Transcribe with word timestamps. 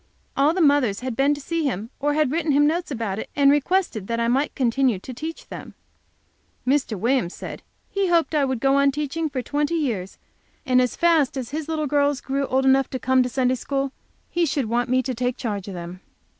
All 0.35 0.55
the 0.55 0.61
mothers 0.61 1.01
had 1.01 1.15
been 1.15 1.35
to 1.35 1.39
see 1.39 1.63
him, 1.65 1.91
or 1.99 2.15
had 2.15 2.31
written 2.31 2.53
him 2.53 2.65
notes 2.65 2.89
about 2.89 3.19
it, 3.19 3.29
and 3.35 3.51
requested 3.51 4.07
that 4.07 4.19
I 4.19 4.47
continue 4.55 4.97
to 4.97 5.13
teach 5.13 5.45
them. 5.49 5.75
Mr. 6.65 6.97
Williams 6.97 7.35
said 7.35 7.61
he 7.87 8.07
hoped 8.07 8.33
I 8.33 8.43
would 8.43 8.59
go 8.61 8.77
on 8.77 8.89
teaching 8.91 9.29
for 9.29 9.43
twenty 9.43 9.75
years, 9.75 10.17
and 10.65 10.79
that 10.79 10.85
as 10.85 10.95
fast 10.95 11.37
as 11.37 11.51
his 11.51 11.69
little 11.69 11.85
girls 11.85 12.19
grew 12.19 12.47
old 12.47 12.65
enough 12.65 12.89
to 12.89 12.97
come 12.99 13.21
to 13.21 13.29
Sunday 13.29 13.53
school 13.53 13.91
he 14.31 14.43
should 14.43 14.65
want 14.65 14.89
me 14.89 15.03
to 15.03 15.13
take 15.13 15.37
charge 15.37 15.67
of 15.67 15.75
them. 15.75 15.99